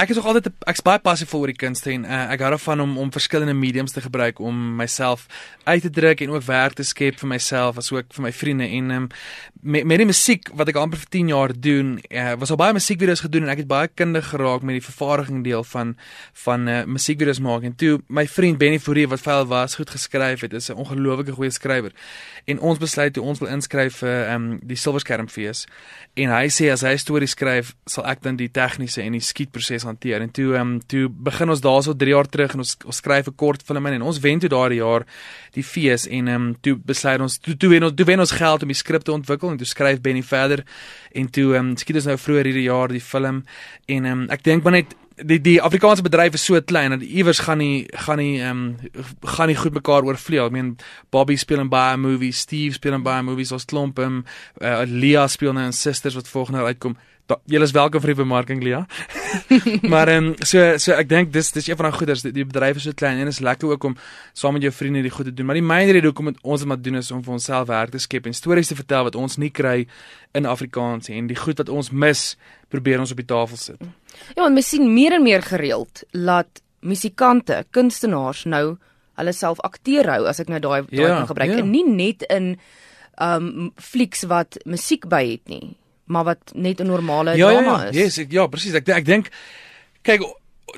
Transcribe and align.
ek 0.00 0.08
is 0.08 0.16
nog 0.16 0.30
altyd 0.30 0.46
ek's 0.70 0.80
baie 0.80 1.00
passief 1.04 1.32
oor 1.36 1.50
die 1.50 1.58
kunste 1.60 1.90
en 1.92 2.06
uh, 2.08 2.22
ek 2.32 2.40
hou 2.40 2.50
daarvan 2.54 2.80
om 2.80 2.94
om 3.02 3.10
verskillende 3.12 3.52
mediums 3.52 3.92
te 3.92 4.00
gebruik 4.00 4.38
om 4.40 4.56
myself 4.78 5.26
uit 5.66 5.82
te 5.84 5.90
druk 5.92 6.22
en 6.24 6.30
ook 6.32 6.46
werk 6.46 6.78
te 6.78 6.86
skep 6.88 7.18
vir 7.20 7.28
myself 7.28 7.76
asook 7.82 8.08
vir 8.16 8.24
my 8.24 8.32
vriende 8.32 8.68
en 8.78 8.90
um, 8.96 9.08
met, 9.60 9.84
met 9.84 10.00
die 10.00 10.06
musiek 10.08 10.48
wat 10.56 10.70
ek 10.72 10.78
amper 10.80 11.02
vir 11.02 11.10
10 11.12 11.32
jaar 11.34 11.52
doen, 11.52 11.90
uh, 12.08 12.32
was 12.40 12.52
al 12.54 12.56
baie 12.62 12.72
musiekvideo's 12.72 13.20
gedoen 13.26 13.44
en 13.44 13.52
ek 13.52 13.60
het 13.64 13.68
baie 13.68 13.90
kundig 13.92 14.30
geraak 14.30 14.64
met 14.64 14.78
die 14.78 14.86
vervaardiging 14.86 15.42
deel 15.44 15.66
van 15.68 15.92
van 16.46 16.64
uh, 16.68 16.78
musiekvideo's 16.88 17.42
maak 17.44 17.68
en 17.68 17.76
toe 17.76 17.98
my 18.08 18.24
vriend 18.24 18.60
Benny 18.62 18.80
Fourie 18.80 19.04
wat 19.10 19.20
veel 19.20 19.44
was 19.52 19.76
goed 19.76 19.92
geskryf 19.92 20.46
het, 20.46 20.56
is 20.56 20.70
'n 20.70 20.80
ongelooflike 20.80 21.36
goeie 21.36 21.52
skrywer. 21.52 21.92
En 22.48 22.58
ons 22.60 22.78
besluit 22.78 23.12
toe 23.12 23.22
ons 23.22 23.38
wil 23.38 23.52
inskryf 23.52 24.00
vir 24.00 24.32
um, 24.32 24.48
die 24.62 24.80
Silverskermfees 24.80 25.66
en 26.16 26.32
hy 26.32 26.48
sê 26.48 26.72
as 26.72 26.80
hy 26.80 26.96
stories 26.96 27.36
skryf, 27.36 27.74
sal 27.86 28.06
ek 28.06 28.22
dan 28.22 28.36
die 28.36 28.48
tegniese 28.48 29.02
en 29.02 29.12
die 29.12 29.20
skietproses 29.20 29.89
hanteer. 29.90 30.24
En 30.24 30.30
toe 30.30 30.54
ehm 30.54 30.74
um, 30.74 30.78
toe 30.86 31.08
begin 31.10 31.50
ons 31.50 31.60
daarso 31.60 31.94
3 31.96 32.14
jaar 32.14 32.28
terug 32.28 32.54
en 32.54 32.64
ons 32.64 32.76
ons 32.86 32.96
skryf 33.02 33.28
'n 33.28 33.36
kort 33.36 33.62
film 33.66 33.86
in 33.86 33.98
en 33.98 34.02
ons 34.02 34.20
wen 34.20 34.38
toe 34.38 34.48
daardie 34.48 34.80
jaar 34.80 35.06
die 35.52 35.64
fees 35.64 36.06
en 36.06 36.28
ehm 36.28 36.48
um, 36.48 36.56
toe 36.60 36.76
besluit 36.76 37.20
ons 37.20 37.38
toe 37.38 37.56
toe 37.56 37.70
wen 37.70 37.84
ons 37.84 37.94
toe 37.96 38.06
wen 38.06 38.20
ons 38.20 38.32
geld 38.32 38.62
om 38.62 38.68
die 38.68 38.82
skrip 38.82 39.02
te 39.02 39.12
ontwikkel 39.12 39.50
en 39.50 39.56
toe 39.56 39.66
skryf 39.66 40.00
Benny 40.00 40.22
verder 40.22 40.64
en 41.12 41.30
toe 41.30 41.54
ehm 41.54 41.70
um, 41.70 41.76
skiet 41.76 41.96
ons 41.96 42.10
nou 42.10 42.16
vroeër 42.16 42.44
hierdie 42.44 42.68
jaar 42.68 42.88
die 42.88 43.04
film 43.12 43.44
en 43.86 44.04
ehm 44.04 44.20
um, 44.20 44.26
ek 44.30 44.42
dink 44.44 44.64
maar 44.64 44.72
net 44.72 44.96
die 45.24 45.38
die 45.40 45.58
Afrikaanse 45.62 46.04
bedryf 46.04 46.34
is 46.34 46.44
so 46.44 46.60
klein 46.62 46.94
dat 46.94 47.02
iewers 47.04 47.42
gaan 47.44 47.58
nie 47.58 47.86
gaan 48.06 48.20
nie 48.20 48.40
ehm 48.40 48.50
um, 48.50 49.04
gaan 49.36 49.48
nie 49.48 49.56
goed 49.56 49.74
mekaar 49.74 50.06
oorvleuel. 50.06 50.48
Ek 50.48 50.52
meen 50.56 50.72
Bobby 51.10 51.36
speel 51.36 51.60
in 51.60 51.72
baie 51.72 51.96
movies, 51.96 52.44
Steve 52.46 52.74
speel 52.74 52.96
in 52.96 53.04
baie 53.06 53.22
movies, 53.22 53.52
ons 53.52 53.68
klomp 53.68 54.00
hom, 54.00 54.22
uh, 54.60 54.82
Leah 54.86 55.28
speel 55.28 55.52
nou 55.56 55.66
in 55.68 55.76
Sisters 55.76 56.16
wat 56.18 56.28
volgende 56.28 56.64
uitkom. 56.64 56.96
Julle 57.50 57.66
is 57.68 57.74
welkom 57.74 58.02
vir 58.02 58.12
die 58.12 58.18
bemarking 58.18 58.62
Leah. 58.62 58.84
maar 59.92 60.10
ehm 60.10 60.30
um, 60.30 60.46
so 60.46 60.78
so 60.82 60.94
ek 60.96 61.08
dink 61.08 61.32
dis 61.32 61.52
dis 61.54 61.68
een 61.68 61.78
van 61.78 61.88
daai 61.88 61.98
goeders 61.98 62.24
die, 62.26 62.32
die 62.34 62.46
bedryf 62.46 62.80
is 62.80 62.88
so 62.88 62.96
klein 62.96 63.20
en 63.22 63.30
is 63.30 63.40
lekker 63.40 63.70
ook 63.70 63.84
om 63.84 63.96
saam 64.32 64.56
met 64.56 64.66
jou 64.66 64.72
vriende 64.74 65.02
die 65.02 65.12
goed 65.14 65.30
te 65.30 65.34
doen. 65.34 65.46
Maar 65.46 65.60
die 65.60 65.66
myn 65.66 65.92
rede 65.92 66.10
hoekom 66.10 66.32
ons 66.42 66.64
dit 66.64 66.68
moet 66.68 66.84
doen 66.84 67.00
is 67.02 67.10
om 67.14 67.22
vir 67.22 67.36
onsself 67.38 67.68
werk 67.70 67.94
te 67.94 68.02
skep 68.02 68.26
en 68.26 68.34
stories 68.34 68.72
te 68.72 68.78
vertel 68.78 69.06
wat 69.08 69.18
ons 69.18 69.38
nie 69.38 69.50
kry 69.50 69.86
in 70.34 70.46
Afrikaans 70.46 71.10
en 71.10 71.30
die 71.30 71.38
goed 71.38 71.62
wat 71.62 71.68
ons 71.68 71.90
mis 71.90 72.24
probeer 72.68 73.00
ons 73.00 73.14
op 73.14 73.22
die 73.22 73.30
tafel 73.30 73.56
sit. 73.56 73.88
Ja, 74.36 74.46
en 74.46 74.54
mens 74.54 74.70
sien 74.74 74.90
meer 74.94 75.18
en 75.18 75.26
meer 75.26 75.42
gereeld 75.42 76.04
laat 76.10 76.62
musikante, 76.80 77.64
kunstenaars 77.70 78.46
nou 78.48 78.78
hulle 79.20 79.32
self 79.36 79.60
akteur 79.66 80.08
hou 80.08 80.22
as 80.30 80.40
ek 80.40 80.48
nou 80.52 80.60
daai 80.62 80.82
daai 80.88 81.02
ja, 81.02 81.16
kan 81.18 81.28
gebruik 81.34 81.52
ja. 81.52 81.60
en 81.62 81.74
nie 81.74 81.84
net 81.86 82.24
in 82.32 82.54
um 83.20 83.70
flieks 83.76 84.24
wat 84.30 84.56
musiek 84.64 85.04
by 85.10 85.20
het 85.34 85.50
nie, 85.52 85.74
maar 86.10 86.24
wat 86.24 86.52
net 86.54 86.80
'n 86.80 86.86
normale 86.86 87.36
ja, 87.36 87.48
drama 87.48 87.76
ja, 87.76 87.82
ja. 87.82 87.88
is. 87.88 87.96
Ja, 87.96 88.02
yes, 88.02 88.18
ek, 88.18 88.32
ja, 88.32 88.46
presies. 88.46 88.74
Ek 88.74 88.88
ek 88.88 89.04
dink 89.04 89.28
kyk 90.02 90.26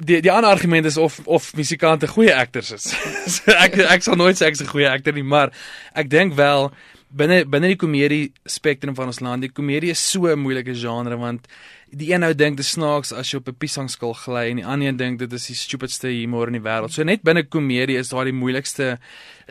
die 0.01 0.21
die 0.21 0.33
ander 0.33 0.51
argument 0.51 0.87
is 0.87 0.97
of 0.97 1.21
of 1.25 1.55
musikante 1.55 2.09
goeie 2.09 2.35
akteurs 2.35 2.71
is. 2.71 2.93
so 3.35 3.53
ek 3.53 3.79
ek 3.79 4.03
sal 4.03 4.17
nooit 4.17 4.37
sê 4.37 4.47
ek 4.47 4.59
is 4.59 4.63
'n 4.63 4.73
goeie 4.73 4.91
akteur 4.91 5.15
nie, 5.15 5.25
maar 5.25 5.53
ek 5.95 6.11
dink 6.11 6.35
wel 6.35 6.73
binne 7.13 7.43
binne 7.45 7.73
die 7.73 7.79
komedie 7.81 8.33
spektrum 8.49 8.97
van 8.97 9.11
ons 9.13 9.21
land, 9.21 9.45
die 9.45 9.53
komedie 9.53 9.93
is 9.93 10.01
so 10.13 10.27
'n 10.27 10.39
moeilike 10.39 10.75
genre 10.75 11.17
want 11.17 11.47
die 11.93 12.13
een 12.13 12.25
ou 12.25 12.33
dink 12.33 12.57
dit 12.57 12.65
snaaks 12.65 13.13
as 13.13 13.31
jy 13.31 13.39
op 13.39 13.49
'n 13.49 13.59
piesangskil 13.59 14.15
gly 14.15 14.51
en 14.51 14.57
die 14.57 14.65
ander 14.65 14.89
een 14.89 14.97
dink 14.97 15.19
dit 15.19 15.33
is 15.33 15.47
die 15.47 15.55
stupidste 15.55 16.09
humor 16.09 16.47
in 16.47 16.55
die 16.55 16.63
wêreld. 16.63 16.91
So 16.91 17.03
net 17.03 17.23
binne 17.23 17.43
komedie 17.45 17.99
is 17.99 18.09
daar 18.09 18.25
die 18.25 18.33
moeilikste 18.33 18.99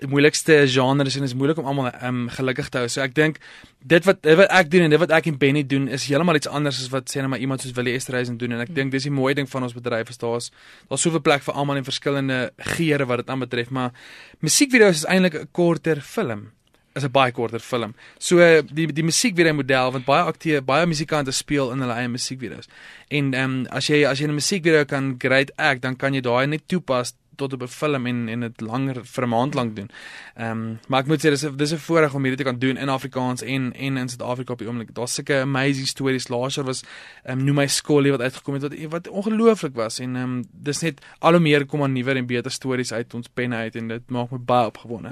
moeilikste 0.07 0.67
genres 0.67 1.15
en 1.15 1.21
dit 1.21 1.29
is 1.29 1.35
moeilik 1.35 1.57
om 1.57 1.65
almal 1.65 1.91
um, 2.03 2.29
gelukkig 2.29 2.69
te 2.69 2.77
hou. 2.77 2.87
So 2.87 3.01
ek 3.01 3.13
dink 3.13 3.37
dit 3.83 4.03
wat 4.05 4.23
dit 4.23 4.37
wat 4.37 4.49
ek 4.49 4.71
doen 4.71 4.81
en 4.81 4.89
dit 4.89 4.99
wat 4.99 5.11
ek 5.11 5.27
en 5.27 5.37
Benny 5.37 5.63
doen 5.63 5.87
is 5.87 6.05
heeltemal 6.05 6.35
iets 6.35 6.47
anders 6.47 6.79
as 6.79 6.89
wat 6.89 7.09
sê 7.09 7.21
net 7.21 7.29
maar 7.29 7.39
iemand 7.39 7.61
soos 7.61 7.73
Willie 7.73 7.93
Esterhuizen 7.93 8.37
doen 8.37 8.51
en 8.51 8.59
ek 8.59 8.73
dink 8.73 8.91
dis 8.91 9.03
die 9.03 9.11
mooi 9.11 9.33
ding 9.33 9.49
van 9.49 9.63
ons 9.63 9.73
bedryf 9.73 10.09
is 10.09 10.17
daar's 10.17 10.51
daar's 10.89 11.01
soveel 11.01 11.21
plek 11.21 11.43
vir 11.43 11.53
almal 11.53 11.77
en 11.77 11.83
verskillende 11.83 12.51
geure 12.57 13.05
wat 13.05 13.17
dit 13.17 13.29
aanbetref, 13.29 13.69
maar 13.69 13.91
musiekvideo's 14.39 14.95
is 14.95 15.05
eintlik 15.05 15.35
'n 15.35 15.47
korter 15.51 16.01
film 16.01 16.49
is 16.93 17.03
'n 17.03 17.11
baie 17.11 17.31
korter 17.31 17.59
film. 17.59 17.95
So 18.17 18.37
die 18.61 18.87
die 18.93 19.03
musiekvideo 19.03 19.53
model 19.53 19.91
want 19.91 20.05
baie 20.05 20.23
akteure, 20.23 20.61
baie 20.61 20.85
musikante 20.85 21.31
speel 21.31 21.71
in 21.71 21.79
hulle 21.79 21.93
eie 21.93 22.07
musiekvideo's. 22.07 22.67
En 23.07 23.33
ehm 23.33 23.43
um, 23.43 23.65
as 23.69 23.87
jy 23.87 24.05
as 24.05 24.19
jy 24.19 24.27
'n 24.27 24.33
musiekvideo 24.33 24.85
kan 24.85 25.15
great 25.17 25.51
act, 25.57 25.81
dan 25.81 25.95
kan 25.95 26.13
jy 26.13 26.21
daai 26.21 26.47
net 26.47 26.67
toepas 26.67 27.13
tot 27.35 27.53
op 27.53 27.61
'n 27.61 27.67
film 27.67 28.05
en 28.05 28.29
en 28.29 28.39
dit 28.39 28.61
langer 28.61 28.97
vir 29.13 29.23
'n 29.23 29.29
maand 29.29 29.53
lank 29.53 29.75
doen. 29.75 29.89
Ehm 30.35 30.51
um, 30.51 30.79
maar 30.87 30.99
ek 31.01 31.07
moet 31.07 31.19
sê 31.19 31.29
dis 31.29 31.45
'n 31.45 31.55
dis 31.55 31.73
'n 31.73 31.77
voorreg 31.77 32.13
om 32.13 32.23
hierdie 32.23 32.43
te 32.43 32.49
kan 32.49 32.59
doen 32.59 32.77
in 32.77 32.89
Afrikaans 32.89 33.41
en 33.41 33.73
en 33.73 33.97
in 33.97 34.09
Suid-Afrika 34.09 34.53
op 34.53 34.59
die 34.59 34.67
oomblik. 34.67 34.93
Daar's 34.93 35.13
sulke 35.13 35.35
amazing 35.41 35.87
stories. 35.87 36.27
Laas 36.27 36.55
jaar 36.55 36.65
was 36.65 36.83
ehm 37.23 37.39
um, 37.39 37.45
noem 37.45 37.55
my 37.55 37.67
skoolie 37.67 38.11
wat 38.11 38.21
uitgekom 38.21 38.53
het 38.53 38.63
wat 38.63 38.73
wat 38.89 39.07
ongelooflik 39.07 39.75
was 39.75 39.99
en 39.99 40.15
ehm 40.15 40.23
um, 40.23 40.43
dis 40.51 40.81
net 40.81 41.01
al 41.19 41.31
hoe 41.31 41.39
meer 41.39 41.65
kom 41.65 41.83
aan 41.83 41.93
nuwer 41.93 42.15
en 42.15 42.25
beter 42.25 42.51
stories 42.51 42.93
uit 42.93 43.13
ons 43.13 43.27
penne 43.27 43.55
uit 43.55 43.75
en 43.75 43.87
dit 43.87 44.09
maak 44.09 44.31
my 44.31 44.37
baie 44.37 44.65
opgewonde. 44.67 45.11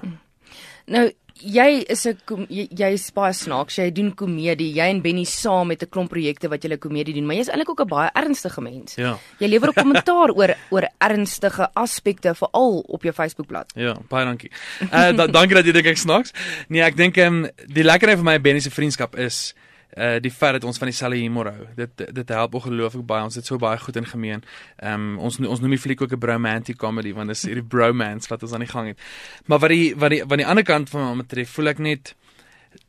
Nou 0.90 1.10
jy 1.40 1.86
is 1.88 2.06
'n 2.06 2.46
jy, 2.50 2.68
jy 2.72 2.90
is 2.94 3.12
baie 3.12 3.34
snaaks. 3.34 3.78
Jy 3.78 3.92
doen 3.92 4.14
komedie. 4.14 4.74
Jy 4.74 4.90
en 4.90 5.02
Benny 5.02 5.24
saam 5.24 5.68
met 5.68 5.82
'n 5.84 5.90
klomp 5.90 6.10
projekte 6.10 6.50
wat 6.50 6.62
julle 6.62 6.78
komedie 6.78 7.14
doen, 7.14 7.26
maar 7.26 7.36
jy's 7.36 7.48
eintlik 7.48 7.70
ook 7.70 7.82
'n 7.82 7.88
baie 7.88 8.10
ernstige 8.14 8.62
mens. 8.62 8.96
Ja. 8.96 9.18
Jy 9.40 9.48
lewer 9.48 9.70
ook 9.70 9.76
kommentaar 9.76 10.32
oor 10.32 10.56
oor 10.70 10.88
ernstige 11.00 11.70
aspekte 11.74 12.36
veral 12.36 12.84
op 12.88 13.04
jou 13.04 13.14
Facebookblad. 13.14 13.72
Ja, 13.76 13.96
baie 14.10 14.26
dankie. 14.26 14.52
Uh 14.82 15.16
da, 15.16 15.28
dankie 15.28 15.56
dat 15.56 15.66
jy 15.66 15.72
dink 15.72 15.86
ek 15.86 15.98
snaaks. 15.98 16.32
Nee, 16.68 16.82
ek 16.82 16.96
dink 16.96 17.18
ehm 17.18 17.44
um, 17.44 17.50
die 17.68 17.84
lekkerheid 17.84 18.18
van 18.18 18.26
my 18.26 18.34
en 18.34 18.42
Benny 18.42 18.60
se 18.60 18.70
vriendskap 18.70 19.16
is 19.16 19.54
uh 19.98 20.20
die 20.22 20.32
feit 20.32 20.54
dat 20.60 20.64
ons 20.64 20.78
van 20.78 20.88
dieselfde 20.88 21.18
humor 21.18 21.50
hou. 21.50 21.68
Dit 21.76 22.06
dit 22.14 22.30
help 22.30 22.54
ongelooflik 22.54 23.06
baie. 23.06 23.24
Ons 23.24 23.36
het 23.36 23.46
so 23.46 23.58
baie 23.58 23.78
goed 23.78 23.96
in 23.96 24.06
gemeen. 24.06 24.44
Ehm 24.78 24.94
um, 24.94 25.18
ons 25.18 25.40
ons 25.40 25.60
noem 25.60 25.76
die 25.76 25.82
fliek 25.82 26.02
ook 26.02 26.14
'n 26.14 26.20
bromantic 26.20 26.78
comedy 26.78 27.14
want 27.14 27.28
dit 27.28 27.38
is 27.38 27.44
hierdie 27.44 27.64
bromance 27.64 28.30
wat 28.30 28.44
ons 28.44 28.54
aan 28.54 28.66
die 28.66 28.74
gang 28.74 28.88
het. 28.88 29.00
Maar 29.46 29.60
wat 29.60 29.70
die 29.70 29.96
wat 29.96 30.10
die 30.10 30.24
van 30.28 30.38
die 30.38 30.48
ander 30.48 30.64
kant 30.64 30.90
van 30.90 31.10
my 31.10 31.24
betref, 31.24 31.50
voel 31.50 31.68
ek 31.68 31.80
net 31.80 32.16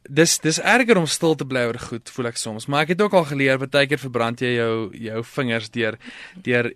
dis 0.02 0.38
dis 0.38 0.60
erger 0.60 0.96
om 0.96 1.06
stil 1.06 1.34
te 1.34 1.46
bly 1.46 1.64
oor 1.70 1.78
goed, 1.78 2.10
voel 2.10 2.26
ek 2.26 2.36
soms. 2.36 2.66
Maar 2.66 2.82
ek 2.82 2.88
het 2.88 3.02
ook 3.02 3.12
al 3.12 3.24
geleer 3.24 3.58
baie 3.58 3.86
keer 3.86 3.98
verbrand 3.98 4.40
jy 4.40 4.54
jou 4.54 4.90
jou 4.92 5.24
vingers 5.24 5.70
deur 5.70 5.98
deur 6.42 6.72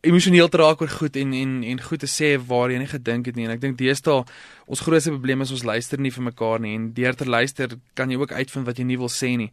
emosioneel 0.00 0.48
te 0.48 0.56
raak 0.60 0.80
oor 0.80 0.88
goed 0.88 1.16
en 1.16 1.32
en 1.32 1.62
en 1.62 1.82
goed 1.82 2.00
te 2.00 2.10
sê 2.10 2.34
waar 2.48 2.70
jy 2.70 2.78
nie 2.78 2.90
gedink 2.90 3.26
het 3.26 3.36
nie 3.36 3.46
en 3.46 3.54
ek 3.54 3.60
dink 3.60 3.78
deesdae 3.78 4.22
ons 4.66 4.80
grootste 4.80 5.10
probleem 5.10 5.42
is 5.44 5.52
ons 5.54 5.64
luister 5.64 6.00
nie 6.00 6.12
vir 6.14 6.24
mekaar 6.28 6.60
nie 6.62 6.74
en 6.76 6.88
deur 6.96 7.16
te 7.18 7.26
luister 7.28 7.76
kan 7.98 8.10
jy 8.10 8.18
ook 8.20 8.32
uitvind 8.32 8.66
wat 8.66 8.78
jy 8.78 8.86
nie 8.88 8.98
wil 9.00 9.10
sê 9.12 9.34
nie. 9.36 9.50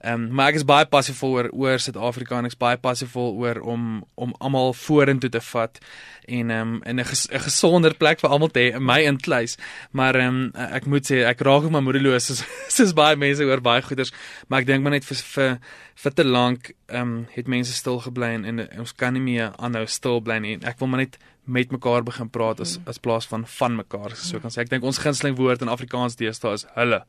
Ehm 0.00 0.28
um, 0.28 0.28
maar 0.36 0.52
ek 0.52 0.60
is 0.60 0.66
baie 0.68 0.86
passievol 0.86 1.36
oor 1.36 1.50
oor 1.52 1.82
Suid-Afrika 1.82 2.38
en 2.38 2.48
ek's 2.48 2.58
baie 2.58 2.78
passievol 2.80 3.34
oor 3.42 3.60
om 3.74 4.02
om 4.14 4.34
almal 4.40 4.72
vorentoe 4.76 5.30
te 5.30 5.40
vat 5.52 5.80
en 6.28 6.50
ehm 6.50 6.74
um, 6.74 6.82
in 6.86 7.00
'n 7.00 7.04
ges, 7.04 7.26
gesonder 7.30 7.94
plek 7.94 8.20
vir 8.20 8.30
almal 8.30 8.50
te 8.50 8.60
hê 8.60 8.76
in 8.76 8.84
my 8.84 9.00
inkluis. 9.02 9.56
Maar 9.90 10.14
ehm 10.14 10.28
um, 10.28 10.52
ek 10.54 10.86
moet 10.86 11.06
sê 11.10 11.24
ek 11.26 11.40
raak 11.40 11.64
ook 11.64 11.70
maar 11.70 11.82
moedeloos 11.82 12.26
soos 12.28 12.44
soos 12.68 12.92
baie 12.92 13.16
mense 13.16 13.44
oor 13.44 13.60
baie 13.60 13.82
goeders, 13.82 14.12
maar 14.48 14.60
ek 14.60 14.66
dink 14.66 14.82
maar 14.82 14.92
net 14.92 15.04
vir 15.04 15.16
vir 15.16 15.58
vir 16.02 16.12
te 16.14 16.24
lank 16.24 16.72
ehm 16.88 17.00
um, 17.02 17.26
het 17.30 17.48
mense 17.48 17.72
stil 17.72 18.00
gebly 18.00 18.34
en, 18.34 18.44
en 18.44 18.68
ons 18.78 18.94
kan 18.94 19.12
nie 19.12 19.22
meer 19.22 19.52
aanhou 19.58 19.86
stil 19.86 20.20
bly 20.20 20.38
nie. 20.38 20.58
Ek 20.62 20.78
wil 20.78 20.88
maar 20.88 21.00
net 21.04 21.18
met 21.52 21.72
mekaar 21.74 22.04
begin 22.06 22.30
praat 22.32 22.60
as 22.64 22.78
as 22.88 23.00
plaas 23.02 23.28
van 23.30 23.46
van 23.58 23.78
mekaar, 23.82 24.16
so 24.16 24.40
kan 24.42 24.52
sê. 24.52 24.64
Ek 24.64 24.72
dink 24.72 24.84
ons 24.88 25.00
gunsteling 25.02 25.36
woord 25.38 25.64
in 25.64 25.72
Afrikaans 25.72 26.18
deesdae 26.20 26.56
is 26.58 26.66
hulle. 26.76 27.02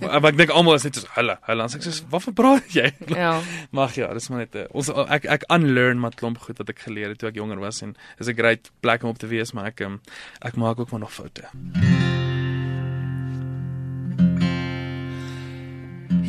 Maar 0.00 0.30
ek 0.32 0.38
dink 0.40 0.52
almal 0.56 0.78
is 0.78 0.86
net 0.86 0.98
so 0.98 1.10
hulle. 1.16 1.36
Hulle 1.48 1.68
sê 1.72 1.82
soos 1.84 2.00
wat 2.12 2.26
verpraat 2.26 2.72
jy? 2.76 2.88
Ja. 3.12 3.34
Mag 3.78 3.96
ja, 3.98 4.10
dis 4.16 4.30
maar 4.32 4.44
net 4.44 4.56
uh, 4.58 4.66
ons 4.76 4.90
ek 5.18 5.28
ek 5.38 5.46
unlearn 5.52 6.02
wat 6.04 6.18
klomp 6.20 6.40
goed 6.46 6.62
wat 6.62 6.72
ek 6.72 6.84
geleer 6.86 7.12
het 7.12 7.22
toe 7.22 7.30
ek 7.32 7.40
jonger 7.40 7.60
was 7.62 7.82
en 7.86 7.96
is 8.18 8.28
'n 8.28 8.38
great 8.38 8.72
plek 8.80 9.04
om 9.04 9.14
op 9.14 9.20
te 9.20 9.30
wees, 9.30 9.52
maar 9.52 9.72
ek 9.72 9.84
um, 9.86 10.00
ek 10.40 10.56
maak 10.56 10.80
ook 10.80 10.90
maar 10.90 11.06
nog 11.06 11.14
foute. 11.14 11.48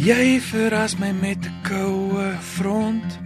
Jy 0.03 0.41
verras 0.43 0.97
my 0.99 1.13
met 1.15 1.45
'n 1.47 1.61
koue 1.63 2.35
front. 2.39 3.19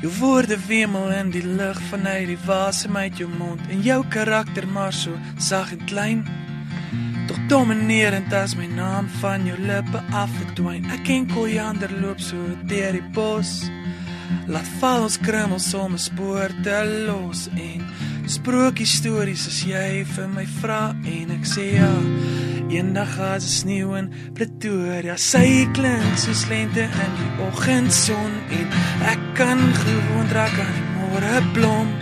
Jou 0.00 0.12
woorde 0.20 0.56
wemel 0.66 1.10
in 1.10 1.30
die 1.30 1.46
lug 1.46 1.80
vanuit 1.90 2.26
die 2.26 2.38
wasem 2.46 2.96
uit 2.96 3.16
jou 3.18 3.28
mond 3.38 3.60
en 3.68 3.82
jou 3.82 4.04
karakter 4.08 4.68
maar 4.68 4.92
so 4.92 5.10
sag 5.36 5.72
en 5.72 5.84
klein. 5.84 6.24
Tog 7.26 7.36
dominerend 7.48 8.32
as 8.32 8.56
my 8.56 8.66
naam 8.66 9.08
van 9.20 9.46
jou 9.46 9.58
lippe 9.58 10.02
afdwyn. 10.10 10.90
Ek 10.90 11.08
enkel 11.08 11.48
jander 11.48 11.92
loop 12.00 12.20
so 12.20 12.36
deur 12.62 12.92
die 12.92 13.08
bos. 13.12 13.70
Laat 14.46 14.68
val 14.80 15.02
ons 15.02 15.18
krummels 15.18 15.74
om 15.74 15.92
'n 15.92 15.98
spoor 15.98 16.50
te 16.62 17.04
los 17.06 17.48
en 17.48 17.84
sprookie 18.26 18.86
stories 18.86 19.46
as 19.46 19.62
jy 19.64 20.04
vir 20.04 20.28
my 20.28 20.46
vra 20.46 20.96
en 21.04 21.30
ek 21.30 21.44
sê 21.44 21.74
ja. 21.74 21.92
Eendag 22.68 23.14
gaan 23.14 23.40
se 23.40 23.48
sneeu 23.48 23.94
in 23.98 24.10
Pretoria. 24.32 25.16
Sy 25.16 25.68
klink 25.72 26.18
soos 26.18 26.46
lente 26.48 26.86
in 26.86 27.14
die 27.20 27.30
oggendson 27.46 28.32
en 28.58 28.66
ek 29.12 29.22
kan 29.38 29.60
gewoon 29.82 30.28
raak 30.32 30.56
aan 30.64 30.74
die 30.78 30.88
môre 30.96 31.36
blom. 31.52 31.92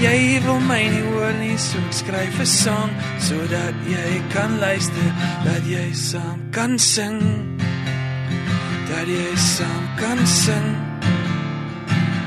Jy 0.00 0.40
wil 0.44 0.60
my 0.60 0.82
nie 0.92 1.04
hoor 1.08 1.32
nie, 1.40 1.56
so 1.58 1.78
skryf 1.90 2.40
'n 2.40 2.46
sang 2.46 2.92
sodat 3.18 3.76
jy 3.88 4.20
kan 4.34 4.58
luister, 4.58 5.08
dat 5.44 5.62
jy 5.64 5.92
saam 5.92 6.40
kan 6.50 6.78
sing. 6.78 7.22
Dat 8.88 9.06
jy 9.08 9.36
saam 9.36 9.84
kan 9.96 10.26
sing 10.26 10.96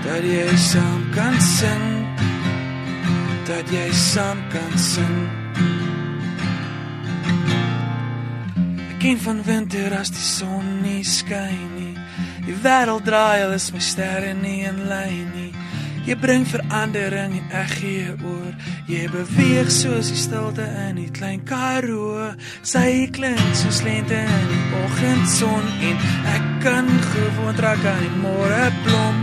dat 0.10 0.24
jy 0.24 0.56
saam 0.58 1.02
kan 1.14 1.36
sing 1.42 1.84
dat 3.46 3.70
jy 3.72 3.90
saam 3.94 4.40
kan 4.54 4.74
sing 4.78 5.18
ken 9.00 9.18
van 9.26 9.44
winter 9.44 9.94
as 10.00 10.12
die 10.12 10.28
son 10.28 10.82
nie 10.84 11.04
skyn 11.04 11.70
nie 11.78 11.96
die 12.48 12.58
wêreld 12.64 13.06
draai 13.08 13.46
al 13.46 13.56
is 13.56 13.72
my 13.74 13.80
sterre 13.80 14.34
nie 14.34 14.62
in 14.68 14.86
lyn 14.92 15.30
nie 15.36 15.54
Jy 16.10 16.16
bring 16.18 16.46
verandering 16.48 17.36
en 17.38 17.52
ek 17.54 17.74
gee 17.78 18.14
oor. 18.26 18.54
Jy 18.90 19.04
beweeg 19.14 19.68
soos 19.70 20.08
die 20.10 20.18
stilte 20.18 20.66
in 20.88 20.98
die 20.98 21.10
klein 21.14 21.44
Karoo. 21.46 22.32
Sy 22.66 23.06
klink 23.14 23.52
soos 23.60 23.84
lente 23.86 24.18
in 24.18 24.48
die 24.50 24.80
oggendson 24.80 25.68
en 25.90 26.02
ek 26.34 26.48
kan 26.64 26.90
gewoon 27.12 27.60
trek 27.60 27.86
aan 27.92 28.02
die 28.08 28.16
môre 28.24 28.72
blom. 28.88 29.20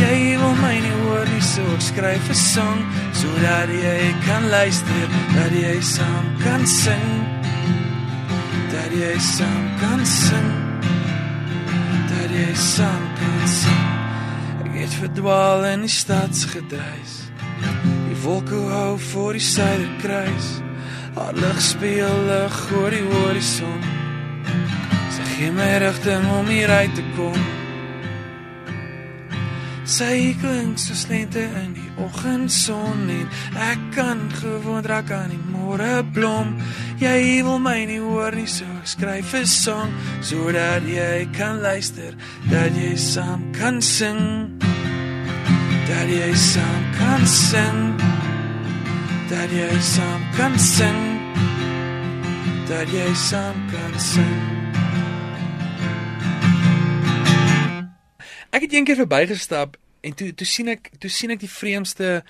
Jy 0.00 0.16
wil 0.40 0.56
my 0.58 0.74
nie 0.82 0.96
hoor 1.04 1.30
nie, 1.30 1.44
so 1.52 1.62
ek 1.76 1.86
skryf 1.90 2.30
'n 2.30 2.34
sang 2.34 2.82
sodat 3.14 3.70
jy 3.70 4.00
kan 4.26 4.50
luister, 4.50 5.06
dat 5.36 5.52
jy 5.54 5.78
saam 5.80 6.26
kan 6.42 6.66
sing. 6.66 7.23
Jy 8.94 9.18
saam 9.18 9.66
kan 9.80 10.06
sing. 10.06 10.52
Dat 12.08 12.30
jy 12.30 12.54
saam 12.54 13.04
kan 13.18 13.48
sing 13.48 13.94
het 14.84 14.94
verdwaal 14.94 15.64
in 15.64 15.80
die 15.80 15.88
stadsgedruis. 15.88 17.12
Die 18.08 18.16
wolke 18.22 18.54
hou 18.54 18.98
voor 18.98 19.32
die 19.32 19.40
suiderkruis. 19.40 20.48
Haar 21.14 21.34
lig 21.34 21.60
speel 21.62 22.16
lig 22.28 22.56
oor 22.76 22.90
die 22.92 23.04
horison. 23.08 23.80
Sy 25.14 25.28
gee 25.36 25.52
my 25.56 25.70
rigting 25.80 26.26
om 26.38 26.50
hier 26.52 26.70
uit 26.70 26.94
te 26.94 27.04
kom. 27.16 27.63
Sy 29.84 30.32
klink 30.40 30.78
so 30.80 30.94
lente 31.10 31.42
in 31.44 31.74
die 31.76 31.90
oggendson 32.00 33.04
en 33.12 33.26
ek 33.60 33.82
kan 33.92 34.22
gewoon 34.40 34.80
raak 34.88 35.10
aan 35.12 35.28
die 35.28 35.40
môre 35.52 36.00
blom. 36.16 36.54
Jy 37.02 37.44
wil 37.44 37.60
my 37.60 37.84
nie 37.84 38.00
hoor 38.00 38.32
nie, 38.32 38.48
so 38.48 38.64
ek 38.80 38.88
skryf 38.88 39.34
'n 39.34 39.46
sang 39.46 39.92
sodat 40.22 40.88
jy 40.88 41.28
kan 41.36 41.60
luister, 41.60 42.16
dat 42.48 42.72
jy 42.72 42.96
saam 42.96 43.52
kan 43.52 43.82
sing. 43.82 44.56
Dat 45.84 46.08
jy 46.08 46.32
saam 46.32 46.84
kan 46.96 47.26
sing. 47.26 48.00
Dat 49.28 49.50
jy 49.52 49.80
saam 49.80 50.22
kan 50.36 50.58
sing. 50.58 51.00
Dat 52.68 52.88
jy 52.88 53.14
saam 53.14 53.56
kan 53.68 54.00
sing. 54.00 54.63
Ek 58.74 58.80
het 58.80 58.88
eendag 58.88 59.06
verbygestap 59.06 59.76
en 60.02 60.14
toe 60.18 60.32
toe 60.34 60.46
sien 60.50 60.68
ek 60.72 60.88
toe 60.98 61.06
sien 61.06 61.30
ek 61.30 61.44
die 61.44 61.50
vreemdste 61.50 62.24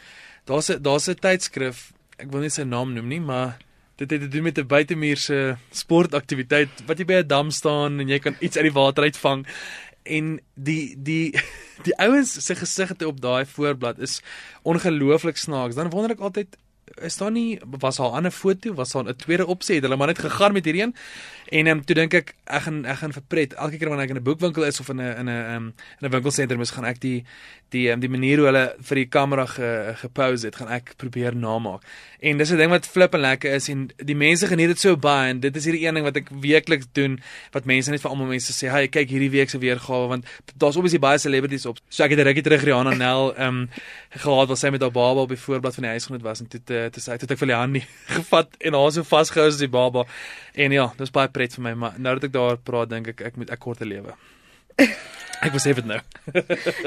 daar's 0.44 0.69
'n 0.69 0.82
daar's 0.82 1.08
'n 1.08 1.17
tydskrif. 1.17 1.93
Ek 2.19 2.29
wil 2.31 2.43
nie 2.43 2.50
sy 2.50 2.64
naam 2.69 2.93
noem 2.93 3.08
nie, 3.08 3.20
maar 3.20 3.56
dit 3.96 4.11
het 4.11 4.20
te 4.20 4.29
doen 4.29 4.43
met 4.43 4.58
'n 4.58 4.67
buitemuurse 4.67 5.56
sportaktiwiteit 5.70 6.69
wat 6.87 6.99
jy 6.99 7.05
by 7.05 7.14
'n 7.14 7.26
dam 7.26 7.50
staan 7.50 7.99
en 8.00 8.08
jy 8.08 8.19
kan 8.19 8.37
iets 8.41 8.56
uit 8.56 8.64
die 8.64 8.81
water 8.81 9.05
uitvang 9.05 9.46
en 10.02 10.41
die 10.55 10.94
die 10.99 11.32
die 11.87 11.96
ouens 11.96 12.44
se 12.44 12.55
gesigte 12.55 13.08
op 13.08 13.20
daai 13.20 13.47
voorblad 13.47 13.99
is 13.99 14.20
ongelooflik 14.62 15.37
snaaks. 15.37 15.75
Dan 15.75 15.90
wonder 15.90 16.11
ek 16.11 16.20
altyd 16.20 16.56
is 17.02 17.16
daar 17.16 17.31
nie 17.31 17.60
was 17.81 17.96
daar 17.96 18.10
'n 18.10 18.14
ander 18.14 18.31
foto, 18.31 18.75
was 18.75 18.92
daar 18.92 19.04
'n 19.04 19.16
tweede 19.16 19.46
opsie, 19.46 19.75
het 19.75 19.84
hulle 19.84 19.96
maar 19.96 20.06
net 20.06 20.19
gegaan 20.19 20.52
met 20.52 20.64
hierdie 20.64 20.82
een. 20.82 20.94
En 21.48 21.66
ehm 21.66 21.76
um, 21.76 21.84
toe 21.84 21.94
dink 21.94 22.14
ek 22.14 22.34
ek 22.44 22.62
gaan 22.62 22.84
ek 22.84 22.96
gaan 22.96 23.12
verpret 23.12 23.52
elke 23.52 23.76
keer 23.76 23.88
wanneer 23.88 24.04
ek 24.04 24.10
in 24.10 24.16
'n 24.16 24.22
boekwinkel 24.22 24.64
is 24.64 24.81
of 24.81 24.88
in 24.88 24.96
'n 24.96 25.19
in 25.19 25.28
'n 25.28 25.54
um, 25.54 25.75
in 26.00 26.08
'n 26.08 26.10
winkelsentrum 26.10 26.60
is 26.60 26.70
gaan 26.70 26.84
ek 26.84 27.00
die 27.00 27.25
die 27.70 27.90
um, 27.90 28.00
die 28.00 28.08
manier 28.08 28.38
hoe 28.38 28.46
hulle 28.46 28.64
vir 28.88 29.00
die 29.00 29.08
kamera 29.10 29.46
ge, 29.46 29.94
gepose 29.96 30.46
het, 30.46 30.56
gaan 30.56 30.69
ek 30.69 30.94
probeer 30.96 31.36
namaak. 31.36 31.82
En 32.20 32.38
dis 32.38 32.50
'n 32.50 32.56
ding 32.56 32.70
wat 32.70 32.87
flip 32.87 33.14
en 33.14 33.20
lekker 33.20 33.52
is 33.52 33.69
en 33.69 33.90
die 33.96 34.16
mense 34.16 34.46
geniet 34.46 34.69
dit 34.69 34.80
so 34.80 34.96
baie 34.96 35.30
en 35.30 35.40
dit 35.40 35.56
is 35.56 35.64
hierdie 35.64 35.87
een 35.87 35.94
ding 35.94 36.04
wat 36.04 36.16
ek 36.16 36.28
weekliks 36.30 36.87
doen 36.92 37.20
wat 37.52 37.64
mense 37.64 37.90
net 37.90 38.00
vir 38.00 38.10
almal 38.10 38.26
mense 38.26 38.52
sê, 38.52 38.70
"Hey, 38.70 38.88
kyk 38.88 39.08
hierdie 39.10 39.30
week 39.30 39.50
se 39.50 39.58
weergawe 39.58 40.08
want 40.08 40.25
daar's 40.56 40.76
obviously 40.76 40.98
baie 40.98 41.19
celebrities 41.19 41.66
op." 41.66 41.78
So 41.88 42.04
ek 42.04 42.10
het 42.10 42.20
'n 42.20 42.26
rukkie 42.26 42.42
terug 42.42 42.64
Rihanna 42.64 42.94
Nel 42.94 43.34
ehm 43.37 43.48
um, 43.48 43.69
gehad 44.10 44.48
wat 44.48 44.58
sy 44.58 44.70
met 44.70 44.80
haar 44.80 44.90
baba 44.92 45.20
op 45.20 45.28
die 45.28 45.37
voorblad 45.37 45.75
van 45.75 45.82
die 45.82 45.90
huis 45.90 46.06
genoem 46.06 46.22
was 46.22 46.40
en 46.40 46.48
toe 46.48 46.60
toe 46.94 47.03
sy 47.03 47.17
het 47.17 47.31
ek 47.31 47.41
vir 47.41 47.53
Leanne 47.53 47.82
gevat 48.17 48.56
en 48.61 48.79
haar 48.79 48.94
so 48.94 49.06
vasgehou 49.09 49.49
as 49.50 49.61
die 49.61 49.71
baba. 49.71 50.06
En 50.55 50.75
ja, 50.75 50.91
dis 50.99 51.15
baie 51.15 51.31
pret 51.32 51.56
vir 51.56 51.67
my, 51.69 51.75
maar 51.75 51.99
nou 51.99 52.17
dat 52.19 52.29
ek 52.29 52.37
daar 52.37 52.61
praat, 52.62 52.93
dink 52.93 53.12
ek 53.15 53.25
ek 53.32 53.41
moet 53.41 53.53
ek 53.55 53.62
korte 53.65 53.88
lewe. 53.88 54.17
Ek 55.44 55.53
was 55.53 55.67
even 55.69 55.87
nou. 55.87 56.00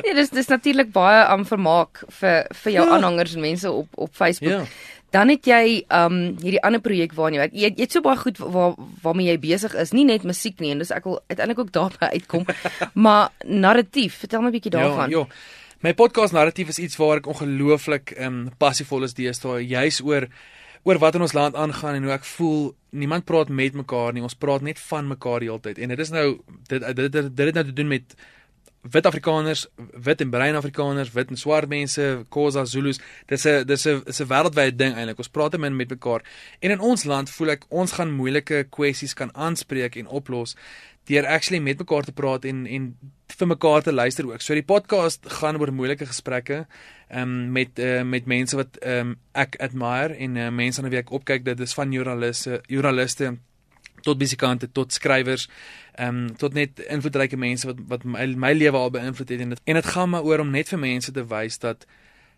ja, 0.04 0.13
dis 0.19 0.31
dis 0.34 0.50
natuurlik 0.50 0.92
baie 0.95 1.24
aan 1.24 1.44
um, 1.44 1.48
vermaak 1.48 2.04
vir 2.19 2.48
vir 2.63 2.78
jou 2.78 2.86
ja. 2.86 2.94
aanhangers 2.95 3.36
en 3.36 3.44
mense 3.44 3.72
op 3.72 4.00
op 4.07 4.16
Facebook. 4.16 4.51
Ja. 4.51 4.95
Dan 5.16 5.31
het 5.31 5.48
jy 5.48 5.84
um 5.94 6.18
hierdie 6.42 6.63
ander 6.68 6.84
projek 6.84 7.13
waarna 7.16 7.45
jy 7.45 7.50
jy, 7.51 7.69
jy 7.75 7.86
het 7.86 7.95
so 7.95 8.04
baie 8.06 8.19
goed 8.19 8.42
waar 8.42 8.75
waarmee 9.04 9.30
jy 9.30 9.38
besig 9.44 9.78
is, 9.80 9.94
nie 9.95 10.07
net 10.07 10.25
musiek 10.28 10.60
nie 10.63 10.74
en 10.75 10.84
dis 10.84 10.92
ek 10.95 11.07
wil 11.07 11.22
uiteindelik 11.30 11.63
ook 11.66 11.72
daarby 11.75 12.12
uitkom, 12.18 12.48
maar 13.06 13.31
narratief. 13.45 14.19
Vertel 14.24 14.44
my 14.44 14.51
'n 14.51 14.57
bietjie 14.57 14.74
ja, 14.74 14.81
daarvan. 14.81 15.16
Ja, 15.16 15.24
ja. 15.28 15.66
My 15.85 15.91
podcast 15.94 16.33
narratief 16.33 16.71
is 16.74 16.79
iets 16.81 16.97
waar 16.97 17.19
ek 17.19 17.27
ongelooflik 17.29 18.15
um 18.25 18.47
passievol 18.57 19.06
is 19.06 19.12
deesdae, 19.13 19.59
juis 19.62 20.00
oor 20.01 20.25
oor 20.88 20.97
wat 21.03 21.18
in 21.19 21.21
ons 21.21 21.35
land 21.38 21.53
aangaan 21.53 22.00
en 22.00 22.07
hoe 22.07 22.13
ek 22.15 22.25
voel 22.25 22.71
niemand 22.97 23.27
praat 23.29 23.51
met 23.53 23.77
mekaar 23.77 24.15
nie. 24.15 24.24
Ons 24.25 24.38
praat 24.39 24.65
net 24.65 24.81
van 24.88 25.06
mekaar 25.06 25.44
die 25.44 25.51
hele 25.51 25.62
tyd. 25.62 25.77
En 25.77 25.94
dit 25.94 26.01
is 26.01 26.09
nou 26.15 26.25
dit 26.71 26.81
dit 26.81 27.12
dit 27.13 27.29
dit 27.29 27.45
het 27.45 27.59
nou 27.59 27.65
te 27.68 27.75
doen 27.77 27.91
met 27.94 28.18
wit 28.81 29.06
Afrikaners, 29.06 29.68
wit 30.03 30.21
en 30.21 30.29
bruin 30.29 30.56
Afrikaners, 30.56 31.12
wit 31.12 31.29
en 31.29 31.38
swart 31.38 31.69
mense, 31.69 32.25
Khoza, 32.29 32.65
Zulus. 32.65 33.00
Dis 33.27 33.45
'n 33.45 33.65
dis 33.65 33.85
'n 33.85 34.03
is 34.06 34.21
'n 34.21 34.27
wêreldwye 34.27 34.75
ding 34.75 34.95
eintlik. 34.95 35.18
Ons 35.18 35.29
praat 35.29 35.57
min 35.57 35.75
met 35.75 35.89
mekaar. 35.89 36.21
En 36.59 36.71
in 36.71 36.79
ons 36.79 37.03
land 37.03 37.29
voel 37.29 37.50
ek 37.50 37.65
ons 37.69 37.91
gaan 37.91 38.12
moeilike 38.12 38.68
kwessies 38.69 39.13
kan 39.13 39.35
aanspreek 39.35 39.95
en 39.95 40.07
oplos 40.07 40.56
deur 41.07 41.25
actually 41.25 41.59
met 41.59 41.79
mekaar 41.79 42.03
te 42.03 42.12
praat 42.12 42.45
en 42.45 42.65
en 42.65 42.97
vir 43.39 43.47
mekaar 43.47 43.81
te 43.83 43.94
luister 43.94 44.27
ook. 44.27 44.41
So 44.41 44.53
die 44.53 44.65
podcast 44.65 45.25
gaan 45.39 45.59
oor 45.59 45.71
moeilike 45.71 46.06
gesprekke 46.06 46.65
um, 47.12 47.51
met 47.51 47.79
uh, 47.79 48.01
met 48.03 48.25
mense 48.25 48.56
wat 48.56 48.79
um, 48.83 49.15
ek 49.31 49.56
admire 49.63 50.15
en 50.15 50.35
uh, 50.35 50.50
mense 50.50 50.81
aan 50.81 50.89
wie 50.91 51.00
ek 51.00 51.12
opkyk. 51.12 51.45
Dit 51.45 51.59
is 51.63 51.75
van 51.77 51.91
joernaliste, 51.91 52.62
joernaliste 52.68 53.38
tot 54.07 54.24
musikante 54.24 54.71
tot 54.71 54.95
skrywers 54.95 55.48
ehm 55.98 56.24
um, 56.24 56.36
tot 56.42 56.57
net 56.57 56.83
invloedryke 56.88 57.38
mense 57.38 57.68
wat 57.69 57.80
wat 57.94 58.04
my, 58.06 58.25
my 58.48 58.54
lewe 58.57 58.77
al 58.77 58.94
beïnvloed 58.98 59.36
het 59.36 59.45
en 59.45 59.56
dit 59.56 59.63
en 59.63 59.81
dit 59.81 59.94
gaan 59.95 60.12
maar 60.15 60.27
oor 60.27 60.45
om 60.45 60.54
net 60.54 60.69
vir 60.74 60.86
mense 60.89 61.12
te 61.12 61.25
wys 61.36 61.59
dat 61.63 61.88